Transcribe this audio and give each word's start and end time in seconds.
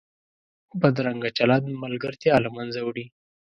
بدرنګه 0.79 1.29
چلند 1.37 1.65
ملګرتیا 1.83 2.35
له 2.45 2.49
منځه 2.55 2.79
وړي 2.83 3.05